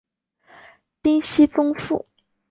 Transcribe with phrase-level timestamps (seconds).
[1.03, 2.07] 金熙宗父。